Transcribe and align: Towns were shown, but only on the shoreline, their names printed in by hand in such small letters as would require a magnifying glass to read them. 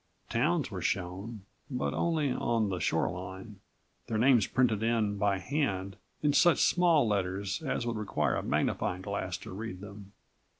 Towns 0.31 0.71
were 0.71 0.81
shown, 0.81 1.41
but 1.69 1.93
only 1.93 2.31
on 2.31 2.69
the 2.69 2.79
shoreline, 2.79 3.57
their 4.07 4.17
names 4.17 4.47
printed 4.47 4.81
in 4.81 5.19
by 5.19 5.37
hand 5.37 5.95
in 6.23 6.33
such 6.33 6.57
small 6.57 7.07
letters 7.07 7.61
as 7.61 7.85
would 7.85 7.97
require 7.97 8.35
a 8.35 8.41
magnifying 8.41 9.03
glass 9.03 9.37
to 9.37 9.51
read 9.51 9.79
them. 9.79 10.13